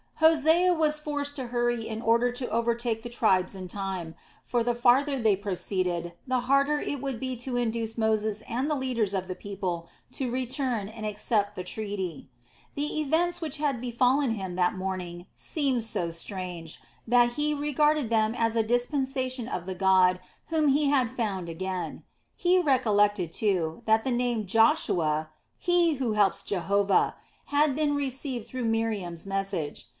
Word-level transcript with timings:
Hosea 0.15 0.73
was 0.73 0.99
forced 0.99 1.35
to 1.37 1.47
hurry 1.47 1.87
in 1.87 1.99
order 1.99 2.31
to 2.31 2.49
overtake 2.49 3.01
the 3.01 3.09
tribes 3.09 3.55
in 3.55 3.67
time; 3.67 4.13
for 4.43 4.63
the 4.63 4.75
farther 4.75 5.17
they 5.19 5.35
proceeded, 5.35 6.13
the 6.27 6.41
harder 6.41 6.77
it 6.79 7.01
would 7.01 7.19
be 7.19 7.35
to 7.37 7.55
induce 7.55 7.97
Moses 7.97 8.41
and 8.47 8.69
the 8.69 8.75
leaders 8.75 9.15
of 9.15 9.27
the 9.27 9.35
people 9.35 9.87
to 10.13 10.29
return 10.31 10.87
and 10.87 11.07
accept 11.07 11.55
the 11.55 11.63
treaty. 11.63 12.29
The 12.75 12.99
events 13.01 13.41
which 13.41 13.57
had 13.57 13.81
befallen 13.81 14.31
him 14.31 14.55
that 14.55 14.75
morning 14.75 15.25
seemed 15.35 15.83
so 15.83 16.09
strange 16.11 16.79
that 17.07 17.33
he 17.33 17.53
regarded 17.53 18.11
them 18.11 18.35
as 18.35 18.55
a 18.55 18.63
dispensation 18.63 19.47
of 19.47 19.65
the 19.65 19.75
God 19.75 20.19
whom 20.47 20.67
he 20.69 20.85
had 20.89 21.09
found 21.11 21.47
again; 21.49 22.03
he 22.35 22.59
recollected, 22.59 23.33
too, 23.33 23.81
that 23.85 24.03
the 24.03 24.11
name 24.11 24.45
"Joshua," 24.45 25.29
"he 25.57 25.95
who 25.95 26.13
helps 26.13 26.41
Jehovah," 26.43 27.15
had 27.45 27.75
been 27.75 27.95
received 27.95 28.47
through 28.47 28.65
Miriam's 28.65 29.25
message. 29.27 29.87